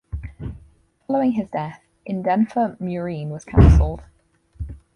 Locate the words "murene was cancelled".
2.79-4.01